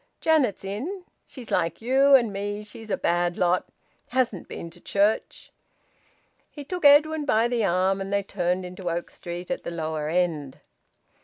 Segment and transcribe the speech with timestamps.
[0.19, 1.05] Janet's in.
[1.27, 3.69] She's like you and me, she's a bad lot,
[4.07, 5.51] hasn't been to church."
[6.49, 10.09] He took Edwin by the arm, and they turned into Oak Street at the lower
[10.09, 10.59] end.